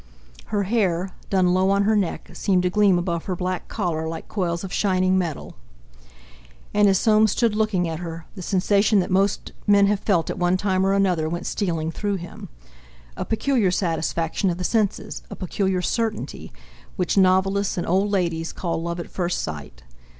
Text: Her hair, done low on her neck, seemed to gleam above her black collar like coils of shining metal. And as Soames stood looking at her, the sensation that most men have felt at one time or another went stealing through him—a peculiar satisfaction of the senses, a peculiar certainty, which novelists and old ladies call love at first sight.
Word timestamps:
Her 0.45 0.63
hair, 0.63 1.11
done 1.29 1.53
low 1.53 1.69
on 1.69 1.83
her 1.83 1.95
neck, 1.95 2.31
seemed 2.33 2.63
to 2.63 2.71
gleam 2.71 2.97
above 2.97 3.25
her 3.25 3.35
black 3.35 3.67
collar 3.67 4.07
like 4.07 4.27
coils 4.27 4.63
of 4.63 4.73
shining 4.73 5.15
metal. 5.15 5.53
And 6.73 6.89
as 6.89 6.97
Soames 6.97 7.33
stood 7.33 7.53
looking 7.53 7.87
at 7.87 7.99
her, 7.99 8.25
the 8.33 8.41
sensation 8.41 8.99
that 8.99 9.11
most 9.11 9.51
men 9.67 9.85
have 9.85 9.99
felt 9.99 10.31
at 10.31 10.39
one 10.39 10.57
time 10.57 10.83
or 10.87 10.93
another 10.93 11.29
went 11.29 11.45
stealing 11.45 11.91
through 11.91 12.15
him—a 12.15 13.25
peculiar 13.25 13.69
satisfaction 13.69 14.49
of 14.49 14.57
the 14.57 14.63
senses, 14.63 15.21
a 15.29 15.35
peculiar 15.35 15.83
certainty, 15.83 16.51
which 16.95 17.15
novelists 17.15 17.77
and 17.77 17.85
old 17.85 18.09
ladies 18.09 18.51
call 18.51 18.81
love 18.81 18.99
at 18.99 19.07
first 19.07 19.39
sight. 19.43 19.83